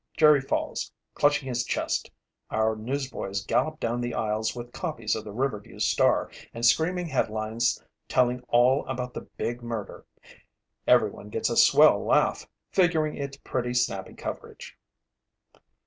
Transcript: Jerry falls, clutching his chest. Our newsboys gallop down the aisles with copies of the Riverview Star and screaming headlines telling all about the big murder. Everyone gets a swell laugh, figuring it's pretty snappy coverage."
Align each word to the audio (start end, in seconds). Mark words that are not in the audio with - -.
Jerry 0.17 0.41
falls, 0.41 0.91
clutching 1.13 1.47
his 1.47 1.63
chest. 1.63 2.09
Our 2.49 2.75
newsboys 2.75 3.45
gallop 3.45 3.79
down 3.79 4.01
the 4.01 4.15
aisles 4.15 4.55
with 4.55 4.71
copies 4.73 5.15
of 5.15 5.23
the 5.23 5.31
Riverview 5.31 5.77
Star 5.77 6.31
and 6.55 6.65
screaming 6.65 7.05
headlines 7.05 7.79
telling 8.07 8.41
all 8.47 8.83
about 8.87 9.13
the 9.13 9.27
big 9.37 9.61
murder. 9.61 10.07
Everyone 10.87 11.29
gets 11.29 11.51
a 11.51 11.55
swell 11.55 12.03
laugh, 12.03 12.47
figuring 12.71 13.15
it's 13.15 13.37
pretty 13.37 13.75
snappy 13.75 14.15
coverage." 14.15 14.75